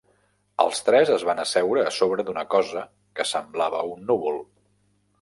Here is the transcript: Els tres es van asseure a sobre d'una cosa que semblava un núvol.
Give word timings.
Els 0.63 0.79
tres 0.87 1.11
es 1.17 1.25
van 1.31 1.43
asseure 1.43 1.85
a 1.91 1.93
sobre 1.99 2.27
d'una 2.31 2.47
cosa 2.57 2.89
que 3.21 3.29
semblava 3.37 3.87
un 3.95 4.07
núvol. 4.11 4.47